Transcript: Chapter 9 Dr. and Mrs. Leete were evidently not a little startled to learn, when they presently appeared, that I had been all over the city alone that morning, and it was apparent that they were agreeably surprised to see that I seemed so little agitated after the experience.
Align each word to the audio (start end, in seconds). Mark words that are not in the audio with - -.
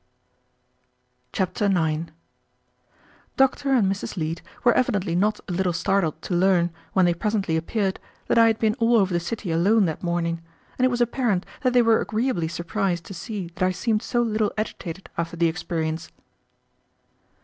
Chapter 1.31 1.69
9 1.69 2.09
Dr. 3.37 3.73
and 3.75 3.85
Mrs. 3.87 4.17
Leete 4.17 4.41
were 4.63 4.73
evidently 4.73 5.13
not 5.13 5.39
a 5.47 5.51
little 5.51 5.73
startled 5.73 6.19
to 6.23 6.33
learn, 6.33 6.71
when 6.93 7.05
they 7.05 7.13
presently 7.13 7.55
appeared, 7.55 7.99
that 8.25 8.39
I 8.39 8.47
had 8.47 8.57
been 8.57 8.73
all 8.79 8.95
over 8.95 9.13
the 9.13 9.19
city 9.19 9.51
alone 9.51 9.85
that 9.85 10.01
morning, 10.01 10.41
and 10.79 10.85
it 10.87 10.89
was 10.89 11.01
apparent 11.01 11.45
that 11.61 11.73
they 11.73 11.83
were 11.83 12.01
agreeably 12.01 12.47
surprised 12.47 13.03
to 13.05 13.13
see 13.13 13.49
that 13.49 13.61
I 13.63 13.69
seemed 13.71 14.01
so 14.01 14.23
little 14.23 14.51
agitated 14.57 15.07
after 15.19 15.37
the 15.37 15.47
experience. 15.47 16.09